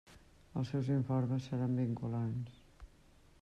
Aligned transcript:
Els 0.61 0.71
seus 0.73 0.87
informes 0.95 1.45
seran 1.51 1.77
vinculants. 1.83 2.59